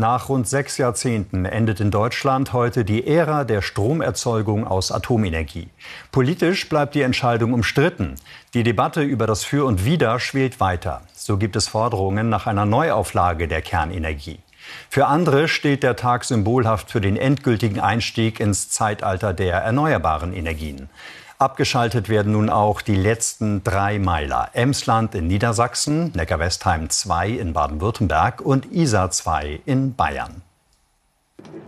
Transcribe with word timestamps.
Nach 0.00 0.28
rund 0.28 0.46
sechs 0.46 0.78
Jahrzehnten 0.78 1.44
endet 1.44 1.80
in 1.80 1.90
Deutschland 1.90 2.52
heute 2.52 2.84
die 2.84 3.04
Ära 3.04 3.42
der 3.42 3.62
Stromerzeugung 3.62 4.64
aus 4.64 4.92
Atomenergie. 4.92 5.70
Politisch 6.12 6.68
bleibt 6.68 6.94
die 6.94 7.02
Entscheidung 7.02 7.52
umstritten. 7.52 8.14
Die 8.54 8.62
Debatte 8.62 9.02
über 9.02 9.26
das 9.26 9.42
Für 9.42 9.66
und 9.66 9.84
Wider 9.84 10.20
schwelt 10.20 10.60
weiter. 10.60 11.00
So 11.14 11.36
gibt 11.36 11.56
es 11.56 11.66
Forderungen 11.66 12.28
nach 12.28 12.46
einer 12.46 12.64
Neuauflage 12.64 13.48
der 13.48 13.60
Kernenergie. 13.60 14.38
Für 14.88 15.08
andere 15.08 15.48
steht 15.48 15.82
der 15.82 15.96
Tag 15.96 16.22
symbolhaft 16.22 16.92
für 16.92 17.00
den 17.00 17.16
endgültigen 17.16 17.80
Einstieg 17.80 18.38
ins 18.38 18.70
Zeitalter 18.70 19.34
der 19.34 19.54
erneuerbaren 19.54 20.32
Energien. 20.32 20.88
Abgeschaltet 21.40 22.08
werden 22.08 22.32
nun 22.32 22.50
auch 22.50 22.80
die 22.80 22.96
letzten 22.96 23.62
drei 23.62 24.00
Meiler. 24.00 24.50
Emsland 24.54 25.14
in 25.14 25.28
Niedersachsen, 25.28 26.10
Neckar-Westheim 26.16 26.90
2 26.90 27.30
in 27.30 27.52
Baden-Württemberg 27.52 28.40
und 28.40 28.72
Isar 28.72 29.12
2 29.12 29.60
in 29.64 29.94
Bayern. 29.94 30.42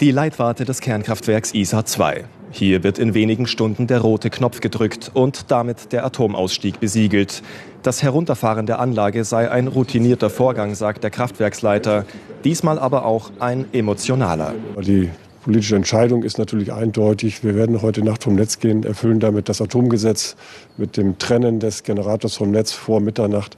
Die 0.01 0.11
Leitwarte 0.11 0.65
des 0.65 0.81
Kernkraftwerks 0.81 1.55
Isar 1.55 1.85
2. 1.85 2.25
Hier 2.51 2.83
wird 2.83 2.99
in 2.99 3.15
wenigen 3.15 3.47
Stunden 3.47 3.87
der 3.87 4.01
rote 4.01 4.29
Knopf 4.29 4.61
gedrückt 4.61 5.13
und 5.15 5.53
damit 5.53 5.93
der 5.93 6.05
Atomausstieg 6.05 6.81
besiegelt. 6.81 7.45
Das 7.85 8.03
Herunterfahren 8.03 8.67
der 8.67 8.81
Anlage 8.81 9.23
sei 9.23 9.53
ein 9.53 9.69
routinierter 9.69 10.31
Vorgang, 10.31 10.75
sagt 10.75 11.05
der 11.05 11.13
Kraftwerksleiter. 11.13 12.07
Diesmal 12.43 12.81
aber 12.81 13.05
auch 13.05 13.31
ein 13.39 13.67
emotionaler. 13.73 14.53
Die 14.81 15.11
politische 15.43 15.77
Entscheidung 15.77 16.23
ist 16.23 16.39
natürlich 16.39 16.73
eindeutig. 16.73 17.43
Wir 17.43 17.55
werden 17.55 17.83
heute 17.83 18.03
Nacht 18.05 18.25
vom 18.25 18.35
Netz 18.35 18.59
gehen, 18.59 18.85
erfüllen 18.85 19.21
damit 19.21 19.49
das 19.49 19.61
Atomgesetz 19.61 20.37
mit 20.77 20.97
dem 20.97 21.19
Trennen 21.19 21.61
des 21.61 21.83
Generators 21.83 22.37
vom 22.37 22.51
Netz 22.51 22.73
vor 22.73 23.01
Mitternacht. 23.01 23.57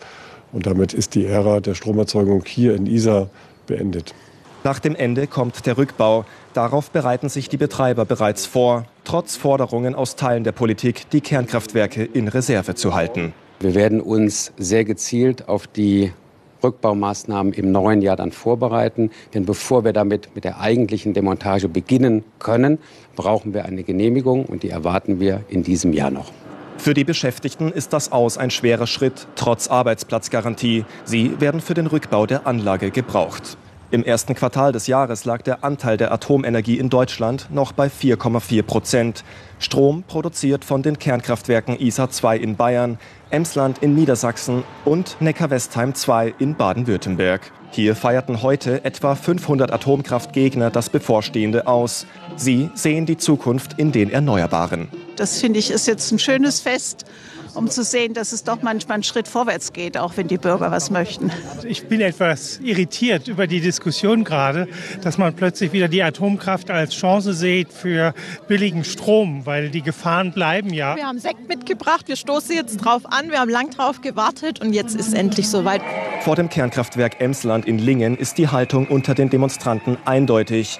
Und 0.53 0.67
damit 0.67 0.93
ist 0.93 1.15
die 1.15 1.27
Ära 1.27 1.61
der 1.61 1.75
Stromerzeugung 1.75 2.45
hier 2.47 2.75
in 2.75 2.87
Isar 2.87 3.31
beendet. 3.67 4.15
Nach 4.65 4.79
dem 4.79 4.95
Ende 4.95 5.27
kommt 5.27 5.67
der 5.67 5.77
Rückbau. 5.77 6.25
Darauf 6.55 6.91
bereiten 6.91 7.29
sich 7.29 7.49
die 7.49 7.57
Betreiber 7.57 8.05
bereits 8.05 8.47
vor, 8.47 8.87
trotz 9.05 9.37
Forderungen 9.37 9.95
aus 9.95 10.15
Teilen 10.15 10.45
der 10.45 10.53
Politik, 10.53 11.11
die 11.11 11.21
Kernkraftwerke 11.21 12.05
in 12.05 12.29
Reserve 12.29 12.75
zu 12.75 12.95
halten. 12.95 13.33
Wir 13.59 13.75
werden 13.75 14.01
uns 14.01 14.53
sehr 14.59 14.85
gezielt 14.85 15.49
auf 15.49 15.67
die 15.67 16.13
Rückbaumaßnahmen 16.63 17.53
im 17.53 17.73
neuen 17.73 18.03
Jahr 18.03 18.17
dann 18.17 18.33
vorbereiten. 18.33 19.11
Denn 19.35 19.45
bevor 19.45 19.85
wir 19.85 19.93
damit 19.93 20.35
mit 20.35 20.45
der 20.45 20.61
eigentlichen 20.61 21.15
Demontage 21.15 21.69
beginnen 21.69 22.25
können, 22.39 22.79
brauchen 23.17 23.55
wir 23.55 23.65
eine 23.65 23.83
Genehmigung 23.83 24.47
und 24.47 24.63
die 24.63 24.71
erwarten 24.71 25.21
wir 25.21 25.45
in 25.49 25.63
diesem 25.63 25.93
Jahr 25.93 26.11
noch. 26.11 26.33
Für 26.79 26.95
die 26.95 27.05
Beschäftigten 27.05 27.71
ist 27.71 27.93
das 27.93 28.11
Aus 28.11 28.39
ein 28.39 28.51
schwerer 28.51 28.89
Schritt, 28.89 29.29
trotz 29.37 29.69
Arbeitsplatzgarantie. 29.69 30.85
Sie 31.05 31.41
werden 31.41 31.61
für 31.61 31.75
den 31.75 31.87
Rückbau 31.87 32.27
der 32.27 32.47
Anlage 32.47 32.91
gebraucht. 32.91 33.57
Im 33.93 34.05
ersten 34.05 34.35
Quartal 34.35 34.73
des 34.73 34.87
Jahres 34.87 35.27
lag 35.27 35.43
der 35.43 35.65
Anteil 35.65 35.99
der 35.99 36.13
Atomenergie 36.13 36.79
in 36.79 36.89
Deutschland 36.89 37.49
noch 37.51 37.73
bei 37.73 37.89
4,4 37.89 38.63
Prozent. 38.63 39.23
Strom 39.59 40.03
produziert 40.05 40.65
von 40.65 40.83
den 40.83 40.99
Kernkraftwerken 40.99 41.79
ISA 41.79 42.09
2 42.09 42.39
in 42.39 42.57
Bayern, 42.57 42.99
Emsland 43.29 43.83
in 43.83 43.95
Niedersachsen 43.95 44.65
und 44.87 45.19
Neckar-Westheim 45.21 45.95
2 45.95 46.33
in 46.39 46.55
Baden-Württemberg. 46.55 47.53
Hier 47.71 47.95
feierten 47.95 48.41
heute 48.41 48.83
etwa 48.83 49.15
500 49.15 49.71
Atomkraftgegner 49.71 50.71
das 50.71 50.89
bevorstehende 50.89 51.67
aus. 51.67 52.07
Sie 52.35 52.71
sehen 52.73 53.05
die 53.05 53.19
Zukunft 53.19 53.79
in 53.79 53.93
den 53.93 54.11
Erneuerbaren. 54.11 54.89
Das 55.17 55.39
finde 55.39 55.59
ich 55.59 55.71
ist 55.71 55.87
jetzt 55.87 56.11
ein 56.13 56.19
schönes 56.19 56.61
Fest 56.61 57.05
um 57.55 57.69
zu 57.69 57.83
sehen, 57.83 58.15
dass 58.15 58.33
es 58.33 58.45
doch 58.45 58.63
manchmal 58.63 58.97
einen 58.97 59.03
Schritt 59.03 59.29
vorwärts 59.29 59.73
geht, 59.73 59.99
auch 59.99 60.17
wenn 60.17 60.29
die 60.29 60.39
Bürger 60.39 60.71
was 60.71 60.91
möchten. 60.91 61.31
Ich 61.65 61.87
bin 61.87 62.01
etwas 62.01 62.59
irritiert 62.63 63.29
über 63.29 63.47
die 63.47 63.61
Diskussion 63.61 64.25
gerade, 64.25 64.69
dass 65.03 65.19
man 65.19 65.35
plötzlich 65.35 65.73
wieder 65.73 65.89
die 65.89 66.03
Atomkraft 66.03 66.71
als 66.71 66.95
Chance 66.95 67.35
sieht 67.35 67.73
für 67.73 68.15
billigen 68.49 68.85
Strom, 68.85 69.47
weil 69.47 69.71
die 69.71 69.83
Gefahren 69.83 70.33
bleiben 70.33 70.73
ja. 70.73 70.97
Wir 70.97 71.07
haben 71.07 71.19
Sekt 71.19 71.49
mitgebracht, 71.49 72.09
wir 72.09 72.17
stoßen 72.17 72.55
jetzt 72.55 72.79
drauf 72.79 73.03
an, 73.07 73.31
wir 73.31 73.41
haben 73.41 73.51
lang 73.51 73.71
drauf 73.71 74.01
gewartet 74.01 74.61
und 74.61 74.73
jetzt 74.73 74.95
ist 74.97 75.09
es 75.09 75.15
endlich 75.15 75.49
soweit. 75.49 75.83
Vor 76.21 76.37
dem 76.37 76.49
Kernkraftwerk 76.49 77.21
Emsland 77.21 77.67
in 77.67 77.79
Lingen 77.79 78.17
ist 78.17 78.39
die 78.39 78.49
Haltung 78.49 78.87
unter 78.87 79.15
den 79.15 79.31
Demonstranten 79.31 79.97
eindeutig. 80.05 80.79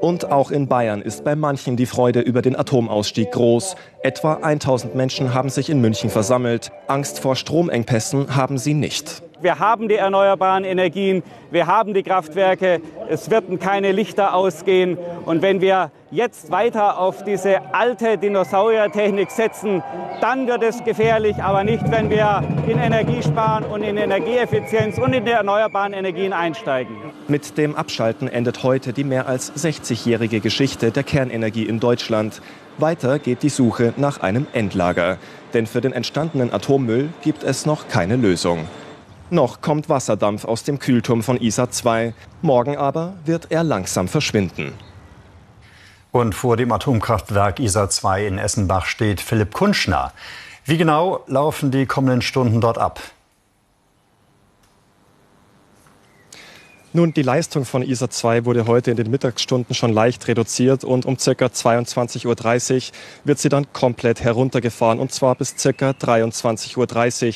Und 0.00 0.30
auch 0.30 0.52
in 0.52 0.68
Bayern 0.68 1.02
ist 1.02 1.24
bei 1.24 1.34
manchen 1.34 1.76
die 1.76 1.86
Freude 1.86 2.20
über 2.20 2.40
den 2.40 2.54
Atomausstieg 2.54 3.32
groß. 3.32 3.74
Etwa 4.02 4.34
1000 4.34 4.94
Menschen 4.94 5.34
haben 5.34 5.50
sich 5.50 5.70
in 5.70 5.80
München 5.80 6.08
versammelt. 6.08 6.70
Angst 6.86 7.18
vor 7.18 7.34
Stromengpässen 7.34 8.36
haben 8.36 8.58
sie 8.58 8.74
nicht. 8.74 9.22
Wir 9.40 9.60
haben 9.60 9.88
die 9.88 9.94
erneuerbaren 9.94 10.64
Energien, 10.64 11.22
wir 11.52 11.68
haben 11.68 11.94
die 11.94 12.02
Kraftwerke, 12.02 12.80
es 13.08 13.30
werden 13.30 13.60
keine 13.60 13.92
Lichter 13.92 14.34
ausgehen. 14.34 14.98
Und 15.26 15.42
wenn 15.42 15.60
wir 15.60 15.92
jetzt 16.10 16.50
weiter 16.50 16.98
auf 16.98 17.22
diese 17.22 17.72
alte 17.72 18.18
Dinosauriertechnik 18.18 19.30
setzen, 19.30 19.82
dann 20.20 20.48
wird 20.48 20.64
es 20.64 20.82
gefährlich, 20.82 21.36
aber 21.36 21.62
nicht, 21.62 21.88
wenn 21.90 22.10
wir 22.10 22.42
in 22.66 22.78
Energiesparen 22.78 23.64
und 23.64 23.82
in 23.82 23.96
Energieeffizienz 23.96 24.98
und 24.98 25.12
in 25.12 25.24
die 25.24 25.30
erneuerbaren 25.30 25.92
Energien 25.92 26.32
einsteigen. 26.32 26.96
Mit 27.28 27.56
dem 27.58 27.76
Abschalten 27.76 28.26
endet 28.26 28.64
heute 28.64 28.92
die 28.92 29.04
mehr 29.04 29.28
als 29.28 29.52
60-jährige 29.54 30.40
Geschichte 30.40 30.90
der 30.90 31.04
Kernenergie 31.04 31.64
in 31.64 31.78
Deutschland. 31.78 32.42
Weiter 32.78 33.18
geht 33.18 33.44
die 33.44 33.50
Suche 33.50 33.92
nach 33.96 34.20
einem 34.20 34.48
Endlager. 34.52 35.18
Denn 35.54 35.66
für 35.66 35.80
den 35.80 35.92
entstandenen 35.92 36.52
Atommüll 36.52 37.10
gibt 37.22 37.44
es 37.44 37.66
noch 37.66 37.88
keine 37.88 38.16
Lösung. 38.16 38.66
Noch 39.30 39.60
kommt 39.60 39.90
Wasserdampf 39.90 40.46
aus 40.46 40.64
dem 40.64 40.78
Kühlturm 40.78 41.22
von 41.22 41.38
ISA 41.38 41.70
2. 41.70 42.14
Morgen 42.40 42.78
aber 42.78 43.14
wird 43.26 43.48
er 43.50 43.62
langsam 43.62 44.08
verschwinden. 44.08 44.72
Und 46.12 46.34
vor 46.34 46.56
dem 46.56 46.72
Atomkraftwerk 46.72 47.60
ISA 47.60 47.90
2 47.90 48.26
in 48.26 48.38
Essenbach 48.38 48.86
steht 48.86 49.20
Philipp 49.20 49.52
Kunschner. 49.52 50.12
Wie 50.64 50.78
genau 50.78 51.24
laufen 51.26 51.70
die 51.70 51.84
kommenden 51.84 52.22
Stunden 52.22 52.62
dort 52.62 52.78
ab? 52.78 53.00
Nun, 56.94 57.12
die 57.12 57.22
Leistung 57.22 57.66
von 57.66 57.82
ISA 57.82 58.08
2 58.08 58.46
wurde 58.46 58.66
heute 58.66 58.90
in 58.90 58.96
den 58.96 59.10
Mittagsstunden 59.10 59.74
schon 59.74 59.92
leicht 59.92 60.26
reduziert 60.26 60.84
und 60.84 61.04
um 61.04 61.18
ca. 61.18 61.30
22.30 61.30 62.26
Uhr 62.26 62.92
wird 63.24 63.38
sie 63.38 63.50
dann 63.50 63.70
komplett 63.74 64.22
heruntergefahren 64.22 64.98
und 64.98 65.12
zwar 65.12 65.34
bis 65.34 65.54
ca. 65.56 65.90
23.30 65.90 66.76
Uhr. 66.78 67.32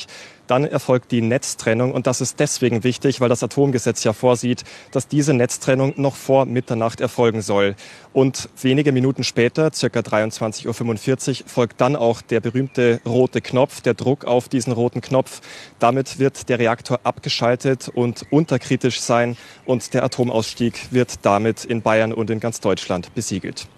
Dann 0.47 0.65
erfolgt 0.65 1.13
die 1.13 1.23
Netztrennung 1.23 1.93
und 1.93 2.07
das 2.07 2.21
ist 2.21 2.41
deswegen 2.41 2.85
wichtig, 2.85 3.21
weil 3.21 3.29
das 3.29 3.43
Atomgesetz 3.43 4.05
ja 4.05 4.13
vorsieht, 4.13 4.65
dass 4.91 5.09
diese 5.09 5.35
Netztrennung 5.35 5.95
noch 5.97 6.17
vor 6.17 6.47
Mitternacht 6.47 7.01
erfolgen 7.01 7.43
soll. 7.43 7.75
Und 8.13 8.49
wenige 8.61 8.93
Minuten 8.93 9.25
später, 9.25 9.73
circa 9.73 10.01
23.45 10.01 11.43
Uhr, 11.43 11.49
folgt 11.49 11.81
dann 11.81 11.97
auch 11.97 12.23
der 12.23 12.41
berühmte 12.41 13.01
rote 13.07 13.41
Knopf, 13.41 13.81
der 13.81 13.95
Druck 13.95 14.25
auf 14.25 14.49
diesen 14.49 14.73
roten 14.73 15.01
Knopf. 15.01 15.41
Damit 15.79 16.19
wird 16.19 16.49
der 16.49 16.59
Reaktor 16.59 17.01
abgeschaltet 17.05 17.89
und 17.89 18.27
unterkritisch 18.31 19.01
sein 19.01 19.37
und 19.65 19.95
der 19.95 20.05
Atomausstieg 20.05 20.93
wird 20.93 21.25
damit 21.25 21.65
in 21.65 21.83
Bayern 21.83 22.13
und 22.13 22.31
in 22.31 22.41
ganz 22.41 22.61
Deutschland 22.61 23.15
besiegelt. 23.15 23.69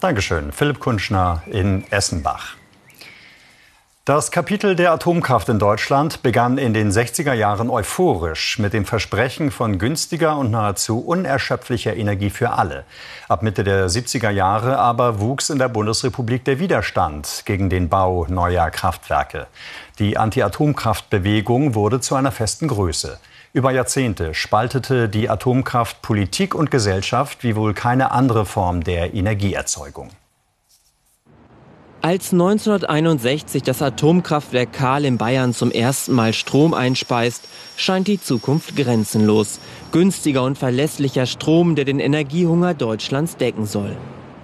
Dankeschön. 0.00 0.52
Philipp 0.52 0.80
Kunschner 0.80 1.42
in 1.46 1.84
Essenbach. 1.90 2.56
Das 4.06 4.30
Kapitel 4.30 4.76
der 4.76 4.92
Atomkraft 4.92 5.48
in 5.48 5.58
Deutschland 5.58 6.22
begann 6.22 6.58
in 6.58 6.74
den 6.74 6.90
60er 6.90 7.32
Jahren 7.32 7.70
euphorisch 7.70 8.58
mit 8.58 8.74
dem 8.74 8.84
Versprechen 8.84 9.50
von 9.50 9.78
günstiger 9.78 10.36
und 10.36 10.50
nahezu 10.50 10.98
unerschöpflicher 10.98 11.96
Energie 11.96 12.28
für 12.28 12.50
alle. 12.50 12.84
Ab 13.28 13.42
Mitte 13.42 13.64
der 13.64 13.88
70er 13.88 14.28
Jahre 14.28 14.76
aber 14.76 15.20
wuchs 15.20 15.48
in 15.48 15.58
der 15.58 15.70
Bundesrepublik 15.70 16.44
der 16.44 16.58
Widerstand 16.58 17.44
gegen 17.46 17.70
den 17.70 17.88
Bau 17.88 18.26
neuer 18.28 18.68
Kraftwerke. 18.68 19.46
Die 19.98 20.18
Anti-Atomkraft-Bewegung 20.18 21.74
wurde 21.74 22.00
zu 22.00 22.14
einer 22.14 22.30
festen 22.30 22.68
Größe. 22.68 23.18
Über 23.54 23.70
Jahrzehnte 23.70 24.34
spaltete 24.34 25.08
die 25.08 25.30
Atomkraft 25.30 26.02
Politik 26.02 26.54
und 26.54 26.70
Gesellschaft 26.70 27.42
wie 27.42 27.56
wohl 27.56 27.72
keine 27.72 28.10
andere 28.10 28.44
Form 28.44 28.84
der 28.84 29.14
Energieerzeugung. 29.14 30.10
Als 32.04 32.34
1961 32.34 33.62
das 33.62 33.80
Atomkraftwerk 33.80 34.74
Kahl 34.74 35.06
in 35.06 35.16
Bayern 35.16 35.54
zum 35.54 35.70
ersten 35.70 36.12
Mal 36.12 36.34
Strom 36.34 36.74
einspeist, 36.74 37.48
scheint 37.78 38.08
die 38.08 38.20
Zukunft 38.20 38.76
grenzenlos. 38.76 39.58
Günstiger 39.90 40.42
und 40.42 40.58
verlässlicher 40.58 41.24
Strom, 41.24 41.76
der 41.76 41.86
den 41.86 42.00
Energiehunger 42.00 42.74
Deutschlands 42.74 43.38
decken 43.38 43.64
soll. 43.64 43.96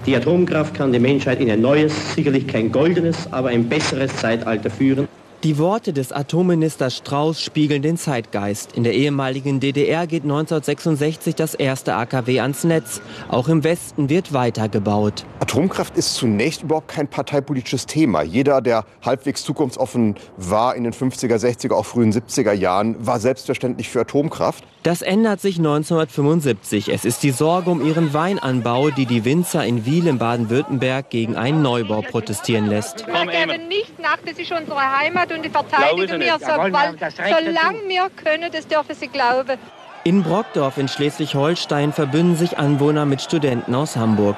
Die 0.06 0.16
Atomkraft 0.16 0.72
kann 0.72 0.90
die 0.90 1.00
Menschheit 1.00 1.38
in 1.38 1.50
ein 1.50 1.60
neues, 1.60 2.14
sicherlich 2.14 2.46
kein 2.46 2.72
goldenes, 2.72 3.30
aber 3.30 3.50
ein 3.50 3.68
besseres 3.68 4.16
Zeitalter 4.16 4.70
führen. 4.70 5.06
Die 5.42 5.56
Worte 5.56 5.94
des 5.94 6.12
Atomministers 6.12 6.98
Strauß 6.98 7.40
spiegeln 7.40 7.80
den 7.80 7.96
Zeitgeist. 7.96 8.72
In 8.76 8.84
der 8.84 8.92
ehemaligen 8.92 9.58
DDR 9.58 10.06
geht 10.06 10.24
1966 10.24 11.34
das 11.34 11.54
erste 11.54 11.94
AKW 11.94 12.40
ans 12.40 12.64
Netz. 12.64 13.00
Auch 13.28 13.48
im 13.48 13.64
Westen 13.64 14.10
wird 14.10 14.34
weitergebaut. 14.34 15.24
Atomkraft 15.38 15.96
ist 15.96 16.16
zunächst 16.16 16.62
überhaupt 16.62 16.88
kein 16.88 17.08
parteipolitisches 17.08 17.86
Thema. 17.86 18.20
Jeder, 18.20 18.60
der 18.60 18.84
halbwegs 19.02 19.42
zukunftsoffen 19.42 20.16
war 20.36 20.76
in 20.76 20.84
den 20.84 20.92
50er, 20.92 21.36
60er, 21.36 21.72
auch 21.72 21.86
frühen 21.86 22.12
70er 22.12 22.52
Jahren, 22.52 22.94
war 23.06 23.18
selbstverständlich 23.18 23.88
für 23.88 24.02
Atomkraft. 24.02 24.62
Das 24.82 25.00
ändert 25.00 25.40
sich 25.40 25.56
1975. 25.56 26.88
Es 26.88 27.06
ist 27.06 27.22
die 27.22 27.30
Sorge 27.30 27.70
um 27.70 27.86
ihren 27.86 28.12
Weinanbau, 28.12 28.90
die 28.90 29.06
die 29.06 29.24
Winzer 29.24 29.64
in 29.64 29.86
Wiel 29.86 30.06
in 30.06 30.18
Baden-Württemberg 30.18 31.08
gegen 31.08 31.36
einen 31.36 31.62
Neubau 31.62 32.02
protestieren 32.02 32.66
lässt. 32.66 33.06
Wir 33.06 33.26
geben 33.26 33.68
nicht 33.68 33.98
nach, 33.98 34.18
das 34.24 34.38
ist 34.38 34.52
unsere 34.52 34.98
Heimat 34.98 35.29
und 35.30 35.44
die 35.44 35.50
verteidigen 35.50 36.20
wir, 36.20 36.38
so, 36.38 36.46
solange 36.46 37.78
wir 37.86 38.10
können, 38.10 38.50
das 38.52 38.66
dürfen 38.66 38.94
Sie 38.94 39.08
glauben. 39.08 39.58
In 40.02 40.22
Brockdorf 40.22 40.78
in 40.78 40.88
Schleswig-Holstein 40.88 41.92
verbünden 41.92 42.34
sich 42.34 42.58
Anwohner 42.58 43.04
mit 43.04 43.20
Studenten 43.20 43.74
aus 43.74 43.96
Hamburg. 43.96 44.36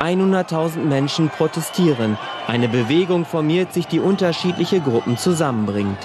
100.000 0.00 0.78
Menschen 0.78 1.28
protestieren. 1.28 2.18
Eine 2.48 2.68
Bewegung 2.68 3.24
formiert 3.24 3.72
sich, 3.72 3.86
die 3.86 4.00
unterschiedliche 4.00 4.80
Gruppen 4.80 5.16
zusammenbringt. 5.16 5.98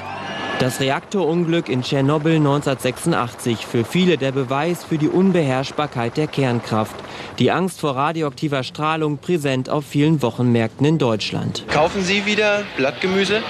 Das 0.60 0.82
Reaktorunglück 0.82 1.70
in 1.70 1.84
Tschernobyl 1.84 2.36
1986 2.36 3.66
für 3.66 3.86
viele 3.86 4.18
der 4.18 4.34
Beweis 4.34 4.84
für 4.84 4.98
die 4.98 5.08
Unbeherrschbarkeit 5.08 6.18
der 6.18 6.28
Kernkraft. 6.28 6.98
Die 7.40 7.50
Angst 7.50 7.80
vor 7.80 7.96
radioaktiver 7.96 8.64
Strahlung 8.64 9.20
präsent 9.20 9.70
auf 9.70 9.86
vielen 9.86 10.22
Wochenmärkten 10.22 10.86
in 10.86 10.98
Deutschland. 10.98 11.64
Kaufen 11.70 12.04
Sie 12.04 12.26
wieder 12.26 12.64
Blattgemüse? 12.76 13.42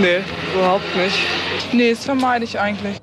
Nee, 0.00 0.20
überhaupt 0.54 0.84
nicht. 0.96 1.18
Nee, 1.72 1.90
das 1.90 2.04
vermeide 2.04 2.44
ich 2.44 2.60
eigentlich. 2.60 2.96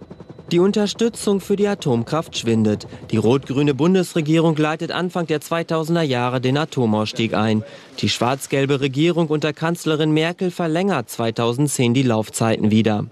Die 0.54 0.60
Unterstützung 0.60 1.42
für 1.42 1.58
die 1.58 1.68
Atomkraft 1.68 2.38
schwindet. 2.38 2.88
Die 3.12 3.18
rot-grüne 3.18 3.74
Bundesregierung 3.74 4.56
leitet 4.56 4.92
Anfang 4.92 5.28
der 5.28 5.42
2000er 5.42 6.02
Jahre 6.02 6.40
den 6.40 6.58
Atomausstieg 6.58 7.34
ein. 7.34 7.66
Die 8.00 8.10
schwarz-gelbe 8.10 8.80
Regierung 8.80 9.28
unter 9.28 9.52
Kanzlerin 9.52 10.12
Merkel 10.12 10.50
verlängert 10.50 11.10
2010 11.10 11.94
die 11.94 12.04
Laufzeiten 12.04 12.72
wieder. 12.72 13.06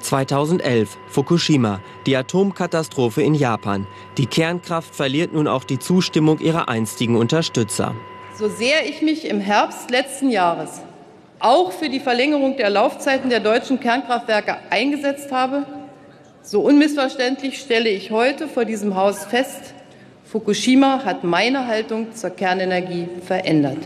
2011 0.00 0.98
Fukushima, 1.08 1.80
die 2.06 2.16
Atomkatastrophe 2.16 3.22
in 3.22 3.34
Japan. 3.34 3.86
Die 4.18 4.26
Kernkraft 4.26 4.94
verliert 4.94 5.32
nun 5.32 5.46
auch 5.46 5.64
die 5.64 5.78
Zustimmung 5.78 6.38
ihrer 6.40 6.68
einstigen 6.68 7.16
Unterstützer. 7.16 7.94
So 8.36 8.48
sehr 8.48 8.88
ich 8.88 9.02
mich 9.02 9.26
im 9.28 9.40
Herbst 9.40 9.90
letzten 9.90 10.30
Jahres 10.30 10.80
auch 11.40 11.72
für 11.72 11.88
die 11.88 12.00
Verlängerung 12.00 12.56
der 12.56 12.70
Laufzeiten 12.70 13.30
der 13.30 13.40
deutschen 13.40 13.80
Kernkraftwerke 13.80 14.58
eingesetzt 14.70 15.32
habe, 15.32 15.66
so 16.42 16.60
unmissverständlich 16.60 17.58
stelle 17.58 17.88
ich 17.88 18.10
heute 18.10 18.46
vor 18.48 18.64
diesem 18.64 18.94
Haus 18.94 19.24
fest, 19.24 19.74
Fukushima 20.24 21.04
hat 21.04 21.24
meine 21.24 21.66
Haltung 21.66 22.14
zur 22.14 22.30
Kernenergie 22.30 23.08
verändert. 23.26 23.78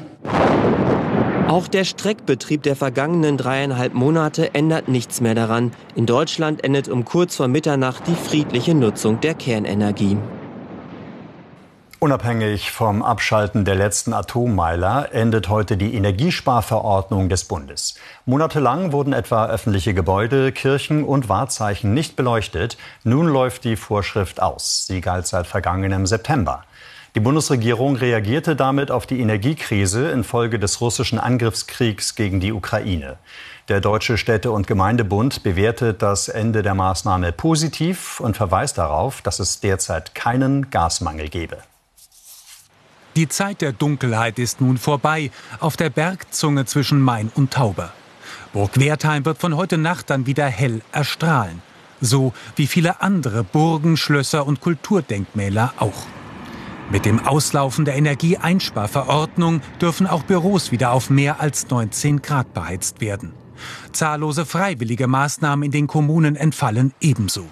Auch 1.49 1.69
der 1.69 1.85
Streckbetrieb 1.85 2.63
der 2.63 2.75
vergangenen 2.75 3.37
dreieinhalb 3.37 3.93
Monate 3.93 4.55
ändert 4.55 4.89
nichts 4.89 5.21
mehr 5.21 5.35
daran. 5.35 5.73
In 5.95 6.07
Deutschland 6.07 6.65
endet 6.65 6.89
um 6.89 7.05
kurz 7.05 7.37
vor 7.37 7.49
Mitternacht 7.49 8.07
die 8.07 8.15
friedliche 8.15 8.75
Nutzung 8.75 9.21
der 9.21 9.35
Kernenergie. 9.35 10.17
Unabhängig 12.01 12.71
vom 12.71 13.03
Abschalten 13.03 13.67
der 13.67 13.75
letzten 13.77 14.15
Atommeiler 14.15 15.13
endet 15.13 15.51
heute 15.51 15.77
die 15.77 15.95
Energiesparverordnung 15.95 17.29
des 17.29 17.45
Bundes. 17.45 17.95
Monatelang 18.25 18.93
wurden 18.93 19.13
etwa 19.13 19.47
öffentliche 19.47 19.93
Gebäude, 19.93 20.51
Kirchen 20.51 21.05
und 21.05 21.29
Wahrzeichen 21.29 21.93
nicht 21.93 22.17
beleuchtet. 22.17 22.79
Nun 23.05 23.27
läuft 23.27 23.65
die 23.65 23.77
Vorschrift 23.77 24.41
aus. 24.43 24.87
Sie 24.87 25.03
galt 25.03 25.27
seit 25.27 25.47
vergangenem 25.47 26.07
September. 26.07 26.65
Die 27.15 27.21
Bundesregierung 27.21 27.95
reagierte 27.95 28.57
damit 28.57 28.91
auf 28.91 29.07
die 29.07 29.21
Energiekrise 29.21 30.11
infolge 30.11 30.59
des 30.59 30.81
russischen 30.81 31.21
Angriffskriegs 31.21 32.17
gegen 32.17 32.41
die 32.41 32.53
Ukraine. 32.53 33.19
Der 33.69 33.81
Deutsche 33.81 34.19
Städte- 34.19 34.51
und 34.51 34.67
Gemeindebund 34.67 35.45
bewertet 35.45 36.03
das 36.03 36.27
Ende 36.29 36.63
der 36.63 36.75
Maßnahme 36.75 37.31
positiv 37.31 38.19
und 38.19 38.37
verweist 38.37 38.79
darauf, 38.79 39.23
dass 39.23 39.39
es 39.39 39.61
derzeit 39.61 40.17
keinen 40.17 40.71
Gasmangel 40.71 41.29
gebe. 41.29 41.59
Die 43.15 43.29
Zeit 43.29 43.61
der 43.61 43.73
Dunkelheit 43.73 44.41
ist 44.41 44.61
nun 44.61 44.77
vorbei 44.77 45.31
auf 45.61 45.77
der 45.77 45.91
Bergzunge 45.91 46.65
zwischen 46.65 47.01
Main 47.01 47.31
und 47.37 47.53
Tauber. 47.53 47.93
Burg 48.53 48.81
Wertheim 48.81 49.25
wird 49.25 49.39
von 49.39 49.57
heute 49.57 49.79
Nacht 49.79 50.11
dann 50.11 50.27
wieder 50.27 50.47
hell 50.47 50.83
erstrahlen. 50.91 51.63
So 52.01 52.33
wie 52.57 52.67
viele 52.67 53.03
andere 53.03 53.45
Burgen, 53.45 53.97
Schlösser 53.97 54.45
und 54.49 54.61
Kulturdenkmäler 54.61 55.75
auch. 55.79 56.07
Mit 56.91 57.07
dem 57.07 57.27
Auslaufen 57.27 57.85
der 57.85 57.97
Energieeinsparverordnung 57.97 59.63
dürfen 59.81 60.07
auch 60.07 60.23
Büros 60.23 60.71
wieder 60.71 60.93
auf 60.93 61.11
mehr 61.11 61.41
als 61.41 61.69
19 61.71 62.21
Grad 62.21 62.53
beheizt 62.53 63.01
werden. 63.01 63.33
Zahllose 63.93 64.45
freiwillige 64.45 65.07
Maßnahmen 65.07 65.65
in 65.65 65.71
den 65.71 65.87
Kommunen 65.87 66.37
entfallen 66.37 66.93
ebenso. 67.01 67.47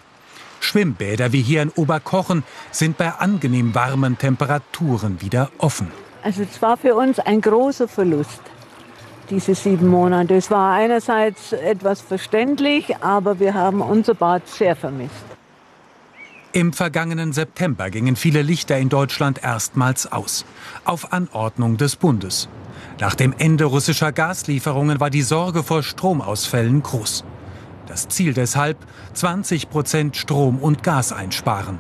Schwimmbäder 0.61 1.33
wie 1.33 1.43
hier 1.43 1.63
in 1.63 1.71
Oberkochen 1.71 2.45
sind 2.71 2.99
bei 2.99 3.11
angenehm 3.11 3.75
warmen 3.75 4.19
Temperaturen 4.19 5.21
wieder 5.21 5.51
offen. 5.59 5.89
Also 6.23 6.43
es 6.43 6.61
war 6.63 6.77
für 6.77 6.95
uns 6.95 7.19
ein 7.19 7.41
großer 7.41 7.89
Verlust, 7.89 8.43
diese 9.31 9.55
sieben 9.55 9.89
Monate. 9.89 10.35
Es 10.35 10.51
war 10.51 10.75
einerseits 10.75 11.53
etwas 11.53 12.01
verständlich, 12.01 12.97
aber 12.99 13.41
wir 13.41 13.55
haben 13.55 13.81
unser 13.81 14.15
Bad 14.15 14.47
sehr 14.47 14.77
vermisst. 14.77 15.32
Im 16.55 16.75
vergangenen 16.75 17.33
September 17.33 17.89
gingen 17.89 18.15
viele 18.15 18.43
Lichter 18.43 18.77
in 18.77 18.91
Deutschland 18.91 19.43
erstmals 19.43 20.13
aus, 20.13 20.45
auf 20.85 21.11
Anordnung 21.11 21.79
des 21.79 21.97
Bundes. 21.97 22.51
Nach 23.01 23.15
dem 23.15 23.35
Ende 23.39 23.65
russischer 23.65 24.13
Gaslieferungen 24.13 25.01
war 25.01 25.09
die 25.09 25.23
Sorge 25.23 25.63
vor 25.63 25.83
Stromausfällen 25.83 26.83
groß. 26.83 27.25
Das 27.87 28.09
Ziel 28.09 28.35
deshalb 28.35 28.77
20 29.15 29.71
Prozent 29.71 30.15
Strom 30.15 30.59
und 30.59 30.83
Gas 30.83 31.11
einsparen. 31.11 31.79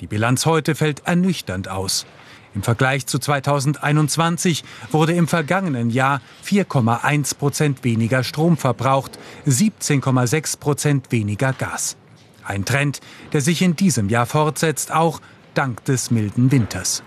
Die 0.00 0.06
Bilanz 0.06 0.46
heute 0.46 0.76
fällt 0.76 1.04
ernüchternd 1.04 1.68
aus. 1.68 2.06
Im 2.54 2.62
Vergleich 2.62 3.06
zu 3.06 3.18
2021 3.18 4.62
wurde 4.92 5.14
im 5.14 5.26
vergangenen 5.26 5.90
Jahr 5.90 6.20
4,1 6.46 7.36
Prozent 7.36 7.82
weniger 7.82 8.22
Strom 8.22 8.56
verbraucht, 8.56 9.18
17,6 9.48 10.60
Prozent 10.60 11.10
weniger 11.10 11.52
Gas. 11.52 11.96
Ein 12.44 12.64
Trend, 12.64 13.00
der 13.32 13.40
sich 13.40 13.62
in 13.62 13.76
diesem 13.76 14.08
Jahr 14.08 14.26
fortsetzt, 14.26 14.92
auch 14.92 15.20
dank 15.54 15.84
des 15.84 16.10
milden 16.10 16.50
Winters. 16.50 17.02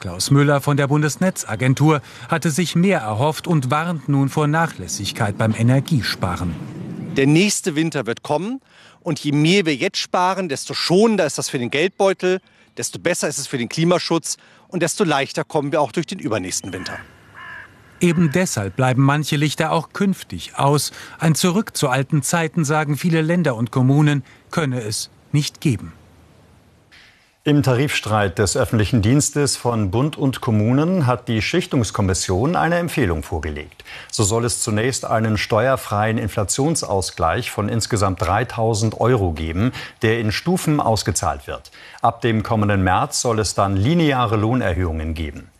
Klaus 0.00 0.30
Müller 0.30 0.60
von 0.60 0.76
der 0.76 0.88
Bundesnetzagentur 0.88 2.02
hatte 2.28 2.50
sich 2.50 2.74
mehr 2.74 3.00
erhofft 3.00 3.46
und 3.46 3.70
warnt 3.70 4.08
nun 4.08 4.28
vor 4.28 4.48
Nachlässigkeit 4.48 5.38
beim 5.38 5.54
Energiesparen. 5.54 6.54
Der 7.16 7.26
nächste 7.26 7.76
Winter 7.76 8.06
wird 8.06 8.22
kommen 8.22 8.60
und 9.00 9.20
je 9.20 9.32
mehr 9.32 9.66
wir 9.66 9.76
jetzt 9.76 9.98
sparen, 9.98 10.48
desto 10.48 10.74
schonender 10.74 11.26
ist 11.26 11.38
das 11.38 11.50
für 11.50 11.58
den 11.58 11.70
Geldbeutel, 11.70 12.40
desto 12.76 12.98
besser 12.98 13.28
ist 13.28 13.38
es 13.38 13.46
für 13.46 13.58
den 13.58 13.68
Klimaschutz 13.68 14.38
und 14.68 14.82
desto 14.82 15.04
leichter 15.04 15.44
kommen 15.44 15.70
wir 15.72 15.80
auch 15.80 15.92
durch 15.92 16.06
den 16.06 16.18
übernächsten 16.18 16.72
Winter. 16.72 16.98
Eben 18.00 18.32
deshalb 18.32 18.74
bleiben 18.74 19.02
manche 19.02 19.36
Lichter 19.36 19.70
auch 19.70 19.92
künftig 19.92 20.56
aus. 20.56 20.90
Ein 21.20 21.36
Zurück 21.36 21.76
zu 21.76 21.88
alten 21.88 22.24
Zeiten, 22.24 22.64
sagen 22.64 22.96
viele 22.96 23.22
Länder 23.22 23.54
und 23.54 23.70
Kommunen, 23.70 24.24
könne 24.52 24.80
es 24.82 25.10
nicht 25.32 25.60
geben. 25.60 25.92
Im 27.44 27.64
Tarifstreit 27.64 28.38
des 28.38 28.56
öffentlichen 28.56 29.02
Dienstes 29.02 29.56
von 29.56 29.90
Bund 29.90 30.16
und 30.16 30.40
Kommunen 30.40 31.08
hat 31.08 31.26
die 31.26 31.42
Schichtungskommission 31.42 32.54
eine 32.54 32.76
Empfehlung 32.76 33.24
vorgelegt. 33.24 33.82
So 34.12 34.22
soll 34.22 34.44
es 34.44 34.60
zunächst 34.62 35.04
einen 35.04 35.36
steuerfreien 35.36 36.18
Inflationsausgleich 36.18 37.50
von 37.50 37.68
insgesamt 37.68 38.22
3000 38.22 39.00
Euro 39.00 39.32
geben, 39.32 39.72
der 40.02 40.20
in 40.20 40.30
Stufen 40.30 40.78
ausgezahlt 40.78 41.48
wird. 41.48 41.72
Ab 42.00 42.20
dem 42.20 42.44
kommenden 42.44 42.84
März 42.84 43.20
soll 43.20 43.40
es 43.40 43.54
dann 43.54 43.76
lineare 43.76 44.36
Lohnerhöhungen 44.36 45.14
geben. 45.14 45.51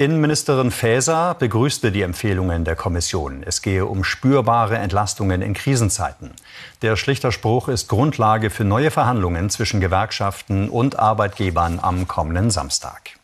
Innenministerin 0.00 0.70
Faeser 0.70 1.34
begrüßte 1.34 1.90
die 1.90 2.02
Empfehlungen 2.02 2.64
der 2.64 2.76
Kommission. 2.76 3.42
Es 3.44 3.62
gehe 3.62 3.84
um 3.84 4.04
spürbare 4.04 4.78
Entlastungen 4.78 5.42
in 5.42 5.54
Krisenzeiten. 5.54 6.30
Der 6.82 6.94
Schlichterspruch 6.94 7.66
ist 7.66 7.88
Grundlage 7.88 8.50
für 8.50 8.62
neue 8.62 8.92
Verhandlungen 8.92 9.50
zwischen 9.50 9.80
Gewerkschaften 9.80 10.68
und 10.68 11.00
Arbeitgebern 11.00 11.80
am 11.82 12.06
kommenden 12.06 12.52
Samstag. 12.52 13.18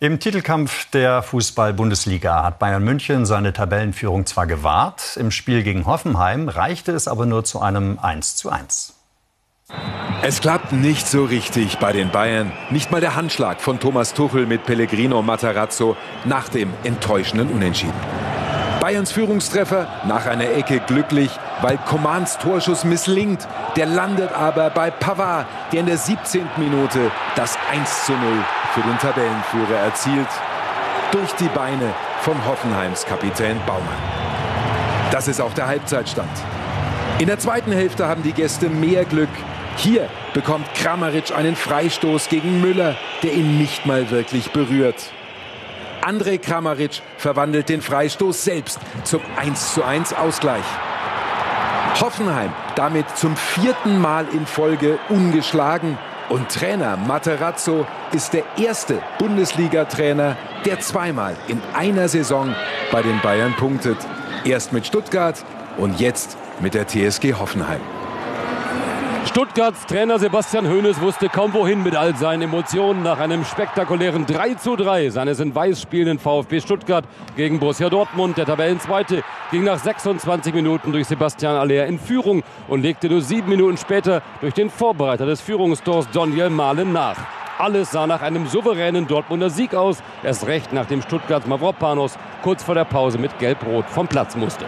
Im 0.00 0.18
Titelkampf 0.18 0.90
der 0.90 1.22
Fußball-Bundesliga 1.22 2.42
hat 2.42 2.58
Bayern 2.58 2.82
München 2.82 3.24
seine 3.24 3.52
Tabellenführung 3.52 4.26
zwar 4.26 4.48
gewahrt, 4.48 5.16
im 5.16 5.30
Spiel 5.30 5.62
gegen 5.62 5.86
Hoffenheim 5.86 6.48
reichte 6.48 6.90
es 6.90 7.06
aber 7.06 7.26
nur 7.26 7.44
zu 7.44 7.60
einem 7.60 7.96
1:1. 8.00 8.92
Es 10.20 10.40
klappt 10.40 10.72
nicht 10.72 11.06
so 11.06 11.24
richtig 11.24 11.78
bei 11.78 11.92
den 11.92 12.10
Bayern. 12.10 12.50
Nicht 12.70 12.90
mal 12.90 13.00
der 13.00 13.14
Handschlag 13.14 13.60
von 13.60 13.78
Thomas 13.78 14.14
Tuchel 14.14 14.46
mit 14.46 14.64
Pellegrino 14.64 15.22
Matarazzo 15.22 15.96
nach 16.24 16.48
dem 16.48 16.74
enttäuschenden 16.82 17.48
Unentschieden. 17.50 17.94
Bayerns 18.80 19.12
Führungstreffer 19.12 19.86
nach 20.08 20.26
einer 20.26 20.50
Ecke 20.50 20.80
glücklich, 20.80 21.30
weil 21.62 21.78
Commands 21.78 22.36
Torschuss 22.38 22.82
misslingt. 22.82 23.46
Der 23.76 23.86
landet 23.86 24.32
aber 24.32 24.70
bei 24.70 24.90
Pavard, 24.90 25.46
der 25.72 25.80
in 25.80 25.86
der 25.86 25.98
17. 25.98 26.48
Minute 26.56 27.12
das 27.36 27.56
1 27.70 28.06
zu 28.06 28.12
0 28.12 28.20
für 28.74 28.80
den 28.80 28.98
Tabellenführer 28.98 29.78
erzielt. 29.78 30.28
Durch 31.12 31.32
die 31.34 31.48
Beine 31.54 31.94
von 32.22 32.34
Hoffenheims 32.44 33.04
Kapitän 33.06 33.60
Baumann. 33.66 33.86
Das 35.12 35.28
ist 35.28 35.40
auch 35.40 35.54
der 35.54 35.68
Halbzeitstand. 35.68 36.28
In 37.20 37.28
der 37.28 37.38
zweiten 37.38 37.72
Hälfte 37.72 38.08
haben 38.08 38.24
die 38.24 38.32
Gäste 38.32 38.68
mehr 38.68 39.04
Glück. 39.04 39.28
Hier 39.78 40.08
bekommt 40.34 40.66
Kramaric 40.74 41.30
einen 41.30 41.54
Freistoß 41.54 42.28
gegen 42.28 42.60
Müller, 42.60 42.96
der 43.22 43.32
ihn 43.32 43.58
nicht 43.58 43.86
mal 43.86 44.10
wirklich 44.10 44.50
berührt. 44.50 45.12
Andrej 46.00 46.38
Kramaric 46.38 47.00
verwandelt 47.16 47.68
den 47.68 47.80
Freistoß 47.80 48.42
selbst 48.42 48.80
zum 49.04 49.20
1:1 49.36 50.14
Ausgleich. 50.14 50.64
Hoffenheim 52.00 52.52
damit 52.74 53.16
zum 53.16 53.36
vierten 53.36 54.00
Mal 54.00 54.26
in 54.32 54.46
Folge 54.46 54.98
ungeschlagen. 55.08 55.96
Und 56.28 56.48
Trainer 56.48 56.96
Materazzo 56.96 57.86
ist 58.12 58.32
der 58.32 58.42
erste 58.56 59.00
Bundesliga-Trainer, 59.18 60.36
der 60.64 60.80
zweimal 60.80 61.36
in 61.46 61.62
einer 61.72 62.08
Saison 62.08 62.52
bei 62.90 63.02
den 63.02 63.20
Bayern 63.20 63.54
punktet. 63.54 63.98
Erst 64.44 64.72
mit 64.72 64.86
Stuttgart 64.86 65.44
und 65.76 66.00
jetzt 66.00 66.36
mit 66.60 66.74
der 66.74 66.86
TSG 66.86 67.34
Hoffenheim. 67.34 67.80
Stuttgarts 69.28 69.84
Trainer 69.84 70.18
Sebastian 70.18 70.66
Hoeneß 70.66 71.02
wusste 71.02 71.28
kaum 71.28 71.52
wohin 71.52 71.82
mit 71.82 71.94
all 71.94 72.16
seinen 72.16 72.42
Emotionen 72.42 73.02
nach 73.02 73.20
einem 73.20 73.44
spektakulären 73.44 74.24
3 74.24 74.54
zu 74.54 74.74
3 74.74 75.10
seines 75.10 75.38
in 75.38 75.54
Weiß 75.54 75.82
spielenden 75.82 76.18
VfB 76.18 76.60
Stuttgart 76.60 77.04
gegen 77.36 77.60
Borussia 77.60 77.90
Dortmund. 77.90 78.38
Der 78.38 78.46
Tabellenzweite 78.46 79.22
ging 79.50 79.64
nach 79.64 79.78
26 79.78 80.54
Minuten 80.54 80.92
durch 80.92 81.06
Sebastian 81.06 81.56
Aller 81.56 81.86
in 81.86 81.98
Führung 81.98 82.42
und 82.68 82.80
legte 82.80 83.10
nur 83.10 83.20
sieben 83.20 83.50
Minuten 83.50 83.76
später 83.76 84.22
durch 84.40 84.54
den 84.54 84.70
Vorbereiter 84.70 85.26
des 85.26 85.42
Führungstors 85.42 86.08
Daniel 86.10 86.48
Mahlen 86.48 86.94
nach. 86.94 87.18
Alles 87.58 87.90
sah 87.90 88.06
nach 88.06 88.22
einem 88.22 88.46
souveränen 88.46 89.06
Dortmunder 89.06 89.50
Sieg 89.50 89.74
aus, 89.74 89.98
erst 90.22 90.46
recht 90.46 90.72
nachdem 90.72 91.02
Stuttgarts 91.02 91.46
Mavropanos 91.46 92.16
kurz 92.42 92.62
vor 92.62 92.74
der 92.74 92.86
Pause 92.86 93.18
mit 93.18 93.38
Gelb-Rot 93.38 93.84
vom 93.90 94.08
Platz 94.08 94.36
musste. 94.36 94.64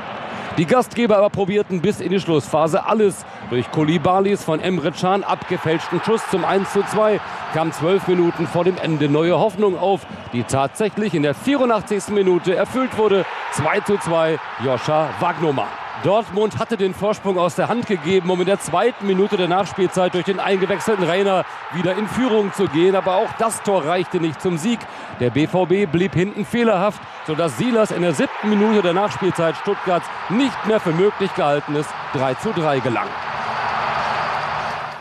Die 0.58 0.66
Gastgeber 0.66 1.16
aber 1.16 1.30
probierten 1.30 1.80
bis 1.80 2.00
in 2.00 2.10
die 2.10 2.20
Schlussphase 2.20 2.84
alles. 2.84 3.24
Durch 3.50 3.70
Kolibalis 3.70 4.42
von 4.42 4.60
Emre 4.60 4.92
Can 4.92 5.22
abgefälschten 5.22 6.00
Schuss 6.04 6.22
zum 6.30 6.44
1 6.44 6.72
zu 6.72 6.82
2 6.82 7.20
kam 7.54 7.72
zwölf 7.72 8.06
Minuten 8.08 8.46
vor 8.46 8.64
dem 8.64 8.76
Ende 8.76 9.08
neue 9.08 9.38
Hoffnung 9.38 9.78
auf, 9.78 10.06
die 10.32 10.42
tatsächlich 10.42 11.14
in 11.14 11.22
der 11.22 11.34
84. 11.34 12.08
Minute 12.08 12.54
erfüllt 12.54 12.98
wurde. 12.98 13.24
2 13.52 13.80
zu 13.80 13.98
2 13.98 14.38
Joscha 14.64 15.08
Wagnoman. 15.20 15.68
Dortmund 16.02 16.58
hatte 16.58 16.78
den 16.78 16.94
Vorsprung 16.94 17.38
aus 17.38 17.56
der 17.56 17.68
Hand 17.68 17.86
gegeben, 17.86 18.30
um 18.30 18.40
in 18.40 18.46
der 18.46 18.58
zweiten 18.58 19.06
Minute 19.06 19.36
der 19.36 19.48
Nachspielzeit 19.48 20.14
durch 20.14 20.24
den 20.24 20.40
eingewechselten 20.40 21.04
Rainer 21.04 21.44
wieder 21.74 21.94
in 21.94 22.08
Führung 22.08 22.54
zu 22.54 22.68
gehen. 22.68 22.96
Aber 22.96 23.16
auch 23.16 23.30
das 23.38 23.62
Tor 23.62 23.84
reichte 23.84 24.18
nicht 24.18 24.40
zum 24.40 24.56
Sieg. 24.56 24.78
Der 25.20 25.28
BVB 25.28 25.90
blieb 25.90 26.14
hinten 26.14 26.46
fehlerhaft, 26.46 27.02
sodass 27.26 27.58
Silas 27.58 27.90
in 27.90 28.00
der 28.00 28.14
siebten 28.14 28.48
Minute 28.48 28.80
der 28.80 28.94
Nachspielzeit 28.94 29.56
Stuttgarts 29.56 30.06
nicht 30.30 30.66
mehr 30.66 30.80
für 30.80 30.92
möglich 30.92 31.34
gehaltenes 31.34 31.86
3 32.14 32.34
zu 32.34 32.52
3 32.52 32.80
gelang. 32.80 33.08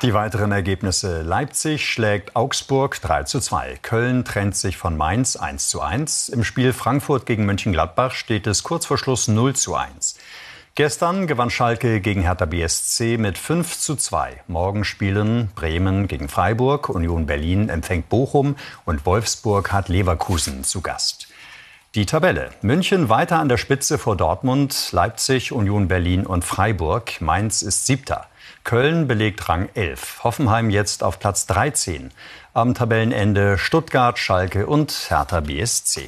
Die 0.01 0.13
weiteren 0.13 0.51
Ergebnisse. 0.51 1.21
Leipzig 1.23 1.89
schlägt 1.89 2.35
Augsburg 2.35 3.01
3 3.01 3.23
zu 3.23 3.39
2. 3.39 3.79
Köln 3.81 4.25
trennt 4.25 4.55
sich 4.55 4.77
von 4.77 4.95
Mainz 4.95 5.35
1 5.35 5.69
zu 5.69 5.81
1. 5.81 6.29
Im 6.29 6.43
Spiel 6.43 6.71
Frankfurt 6.71 7.25
gegen 7.25 7.45
Mönchengladbach 7.45 8.13
steht 8.13 8.47
es 8.47 8.63
kurz 8.63 8.85
vor 8.85 8.97
Schluss 8.97 9.27
0 9.27 9.55
zu 9.55 9.75
1. 9.75 10.15
Gestern 10.79 11.27
gewann 11.27 11.49
Schalke 11.49 11.99
gegen 11.99 12.21
Hertha 12.21 12.45
BSC 12.45 13.17
mit 13.17 13.37
5 13.37 13.77
zu 13.77 13.97
2. 13.97 14.43
Morgen 14.47 14.85
spielen 14.85 15.49
Bremen 15.53 16.07
gegen 16.07 16.29
Freiburg, 16.29 16.87
Union 16.87 17.25
Berlin 17.25 17.67
empfängt 17.67 18.07
Bochum 18.07 18.55
und 18.85 19.05
Wolfsburg 19.05 19.73
hat 19.73 19.89
Leverkusen 19.89 20.63
zu 20.63 20.79
Gast. 20.79 21.27
Die 21.95 22.05
Tabelle. 22.05 22.51
München 22.61 23.09
weiter 23.09 23.39
an 23.39 23.49
der 23.49 23.57
Spitze 23.57 23.97
vor 23.97 24.15
Dortmund, 24.15 24.93
Leipzig, 24.93 25.51
Union 25.51 25.89
Berlin 25.89 26.25
und 26.25 26.45
Freiburg. 26.45 27.19
Mainz 27.19 27.61
ist 27.61 27.85
siebter. 27.85 28.27
Köln 28.63 29.05
belegt 29.05 29.49
Rang 29.49 29.67
11. 29.73 30.23
Hoffenheim 30.23 30.69
jetzt 30.69 31.03
auf 31.03 31.19
Platz 31.19 31.45
13. 31.47 32.09
Am 32.53 32.73
Tabellenende 32.73 33.57
Stuttgart, 33.57 34.17
Schalke 34.17 34.65
und 34.65 35.07
Hertha 35.09 35.41
BSC. 35.41 36.07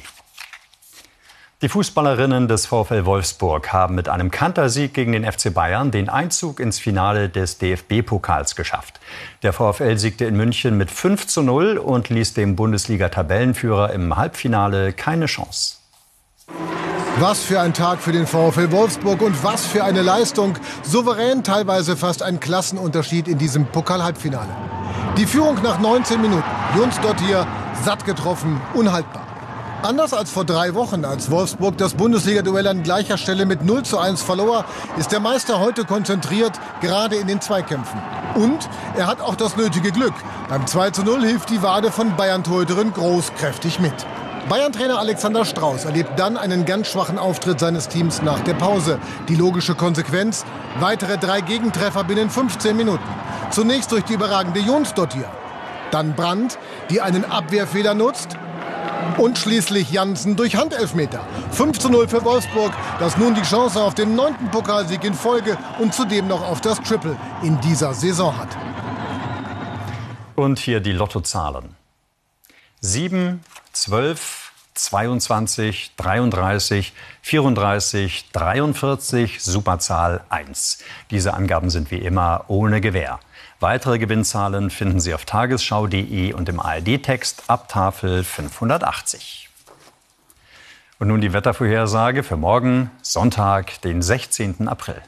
Die 1.62 1.68
Fußballerinnen 1.68 2.48
des 2.48 2.66
VfL 2.66 3.04
Wolfsburg 3.04 3.72
haben 3.72 3.94
mit 3.94 4.08
einem 4.08 4.32
Kantersieg 4.32 4.94
gegen 4.94 5.12
den 5.12 5.24
FC 5.24 5.54
Bayern 5.54 5.92
den 5.92 6.08
Einzug 6.08 6.58
ins 6.58 6.80
Finale 6.80 7.28
des 7.28 7.58
DFB-Pokals 7.58 8.56
geschafft. 8.56 8.98
Der 9.44 9.52
VfL 9.52 9.96
siegte 9.96 10.24
in 10.24 10.36
München 10.36 10.76
mit 10.76 10.90
5 10.90 11.28
zu 11.28 11.40
0 11.40 11.78
und 11.78 12.08
ließ 12.08 12.34
dem 12.34 12.56
Bundesliga-Tabellenführer 12.56 13.92
im 13.92 14.16
Halbfinale 14.16 14.92
keine 14.92 15.26
Chance. 15.26 15.76
Was 17.20 17.44
für 17.44 17.60
ein 17.60 17.74
Tag 17.74 18.00
für 18.00 18.10
den 18.10 18.26
VfL 18.26 18.72
Wolfsburg 18.72 19.22
und 19.22 19.44
was 19.44 19.64
für 19.64 19.84
eine 19.84 20.02
Leistung. 20.02 20.58
Souverän, 20.82 21.44
teilweise 21.44 21.96
fast 21.96 22.24
ein 22.24 22.40
Klassenunterschied 22.40 23.28
in 23.28 23.38
diesem 23.38 23.66
Pokal-Halbfinale. 23.66 24.50
Die 25.16 25.26
Führung 25.26 25.62
nach 25.62 25.78
19 25.78 26.20
Minuten. 26.20 26.42
Jungs 26.76 26.98
dort 27.00 27.20
hier 27.20 27.46
satt 27.84 28.04
getroffen, 28.04 28.60
unhaltbar. 28.74 29.21
Anders 29.82 30.12
als 30.14 30.30
vor 30.30 30.44
drei 30.44 30.74
Wochen, 30.74 31.04
als 31.04 31.28
Wolfsburg 31.28 31.76
das 31.76 31.94
Bundesliga-Duell 31.94 32.68
an 32.68 32.84
gleicher 32.84 33.18
Stelle 33.18 33.46
mit 33.46 33.64
0 33.64 33.82
zu 33.82 33.98
1 33.98 34.22
verlor, 34.22 34.64
ist 34.96 35.10
der 35.10 35.18
Meister 35.18 35.58
heute 35.58 35.84
konzentriert, 35.84 36.52
gerade 36.80 37.16
in 37.16 37.26
den 37.26 37.40
Zweikämpfen. 37.40 38.00
Und 38.36 38.68
er 38.96 39.08
hat 39.08 39.20
auch 39.20 39.34
das 39.34 39.56
nötige 39.56 39.90
Glück. 39.90 40.14
Beim 40.48 40.68
2 40.68 40.90
zu 40.90 41.02
0 41.02 41.22
hilft 41.22 41.50
die 41.50 41.64
Wade 41.64 41.90
von 41.90 42.14
Bayern-Torhüterin 42.14 42.92
großkräftig 42.92 43.80
mit. 43.80 43.94
Bayern-Trainer 44.48 45.00
Alexander 45.00 45.44
Strauß 45.44 45.84
erlebt 45.84 46.16
dann 46.16 46.36
einen 46.36 46.64
ganz 46.64 46.86
schwachen 46.86 47.18
Auftritt 47.18 47.58
seines 47.58 47.88
Teams 47.88 48.22
nach 48.22 48.38
der 48.40 48.54
Pause. 48.54 49.00
Die 49.28 49.34
logische 49.34 49.74
Konsequenz? 49.74 50.44
Weitere 50.78 51.18
drei 51.18 51.40
Gegentreffer 51.40 52.04
binnen 52.04 52.30
15 52.30 52.76
Minuten. 52.76 53.02
Zunächst 53.50 53.90
durch 53.90 54.04
die 54.04 54.14
überragende 54.14 54.60
Jonsdottir. 54.60 55.28
Dann 55.90 56.14
Brandt, 56.14 56.56
die 56.88 57.00
einen 57.00 57.24
Abwehrfehler 57.24 57.94
nutzt. 57.94 58.36
Und 59.18 59.38
schließlich 59.38 59.90
Janssen 59.90 60.36
durch 60.36 60.56
Handelfmeter. 60.56 61.20
5 61.50 61.78
zu 61.78 61.88
0 61.88 62.08
für 62.08 62.24
Wolfsburg, 62.24 62.72
das 62.98 63.16
nun 63.16 63.34
die 63.34 63.42
Chance 63.42 63.82
auf 63.82 63.94
den 63.94 64.14
neunten 64.14 64.50
Pokalsieg 64.50 65.04
in 65.04 65.14
Folge 65.14 65.58
und 65.78 65.94
zudem 65.94 66.28
noch 66.28 66.42
auf 66.42 66.60
das 66.60 66.80
Triple 66.80 67.16
in 67.42 67.60
dieser 67.60 67.94
Saison 67.94 68.36
hat. 68.36 68.48
Und 70.34 70.58
hier 70.58 70.80
die 70.80 70.92
Lottozahlen. 70.92 71.76
7, 72.80 73.44
12, 73.72 74.42
22, 74.74 75.92
33, 75.96 76.92
34, 77.20 78.30
43, 78.32 79.42
Superzahl 79.42 80.24
1. 80.30 80.78
Diese 81.10 81.34
Angaben 81.34 81.70
sind 81.70 81.90
wie 81.90 81.98
immer 81.98 82.46
ohne 82.48 82.80
Gewähr. 82.80 83.20
Weitere 83.62 84.00
Gewinnzahlen 84.00 84.70
finden 84.70 84.98
Sie 84.98 85.14
auf 85.14 85.24
tagesschau.de 85.24 86.32
und 86.32 86.48
im 86.48 86.58
ARD-Text 86.58 87.44
ab 87.46 87.68
Tafel 87.68 88.24
580. 88.24 89.48
Und 90.98 91.06
nun 91.06 91.20
die 91.20 91.32
Wettervorhersage 91.32 92.24
für 92.24 92.36
morgen, 92.36 92.90
Sonntag, 93.02 93.80
den 93.82 94.02
16. 94.02 94.66
April. 94.66 95.00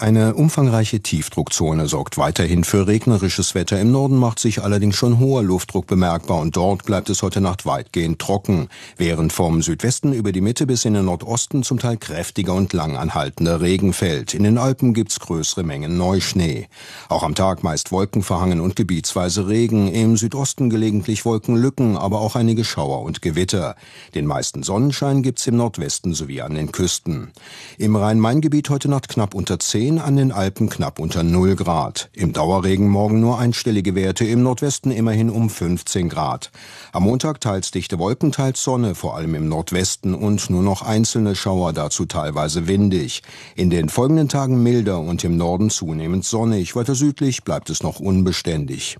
Eine 0.00 0.34
umfangreiche 0.34 1.00
Tiefdruckzone 1.00 1.88
sorgt 1.88 2.18
weiterhin 2.18 2.62
für 2.62 2.86
regnerisches 2.86 3.56
Wetter. 3.56 3.80
Im 3.80 3.90
Norden 3.90 4.16
macht 4.16 4.38
sich 4.38 4.62
allerdings 4.62 4.94
schon 4.94 5.18
hoher 5.18 5.42
Luftdruck 5.42 5.88
bemerkbar 5.88 6.38
und 6.38 6.56
dort 6.56 6.84
bleibt 6.84 7.10
es 7.10 7.20
heute 7.20 7.40
Nacht 7.40 7.66
weitgehend 7.66 8.20
trocken, 8.20 8.68
während 8.96 9.32
vom 9.32 9.60
Südwesten 9.60 10.12
über 10.12 10.30
die 10.30 10.40
Mitte 10.40 10.68
bis 10.68 10.84
in 10.84 10.94
den 10.94 11.06
Nordosten 11.06 11.64
zum 11.64 11.80
Teil 11.80 11.96
kräftiger 11.96 12.54
und 12.54 12.72
lang 12.74 12.96
anhaltender 12.96 13.60
Regen 13.60 13.92
fällt. 13.92 14.34
In 14.34 14.44
den 14.44 14.56
Alpen 14.56 14.94
gibt's 14.94 15.18
größere 15.18 15.64
Mengen 15.64 15.98
Neuschnee. 15.98 16.68
Auch 17.08 17.24
am 17.24 17.34
Tag 17.34 17.64
meist 17.64 17.90
wolkenverhangen 17.90 18.60
und 18.60 18.76
gebietsweise 18.76 19.48
Regen, 19.48 19.88
im 19.88 20.16
Südosten 20.16 20.70
gelegentlich 20.70 21.24
Wolkenlücken, 21.24 21.96
aber 21.96 22.20
auch 22.20 22.36
einige 22.36 22.62
Schauer 22.62 23.02
und 23.02 23.20
Gewitter. 23.20 23.74
Den 24.14 24.26
meisten 24.26 24.62
Sonnenschein 24.62 25.24
gibt's 25.24 25.48
im 25.48 25.56
Nordwesten 25.56 26.14
sowie 26.14 26.40
an 26.40 26.54
den 26.54 26.70
Küsten. 26.70 27.32
Im 27.78 27.96
Rhein-Main-Gebiet 27.96 28.70
heute 28.70 28.88
Nacht 28.88 29.08
knapp 29.08 29.34
unter 29.34 29.58
10 29.58 29.87
10, 29.88 30.00
an 30.00 30.16
den 30.16 30.32
Alpen 30.32 30.68
knapp 30.68 30.98
unter 30.98 31.22
0 31.22 31.56
Grad. 31.56 32.10
Im 32.12 32.34
Dauerregen 32.34 32.88
morgen 32.88 33.20
nur 33.20 33.38
einstellige 33.38 33.94
Werte, 33.94 34.26
im 34.26 34.42
Nordwesten 34.42 34.92
immerhin 34.92 35.30
um 35.30 35.48
15 35.48 36.10
Grad. 36.10 36.50
Am 36.92 37.04
Montag 37.04 37.40
teils 37.40 37.70
dichte 37.70 37.98
Wolken, 37.98 38.30
teils 38.30 38.62
Sonne, 38.62 38.94
vor 38.94 39.16
allem 39.16 39.34
im 39.34 39.48
Nordwesten 39.48 40.14
und 40.14 40.50
nur 40.50 40.62
noch 40.62 40.82
einzelne 40.82 41.34
Schauer, 41.34 41.72
dazu 41.72 42.04
teilweise 42.04 42.68
windig. 42.68 43.22
In 43.56 43.70
den 43.70 43.88
folgenden 43.88 44.28
Tagen 44.28 44.62
milder 44.62 45.00
und 45.00 45.24
im 45.24 45.38
Norden 45.38 45.70
zunehmend 45.70 46.26
sonnig, 46.26 46.76
weiter 46.76 46.94
südlich 46.94 47.42
bleibt 47.42 47.70
es 47.70 47.82
noch 47.82 47.98
unbeständig. 47.98 48.98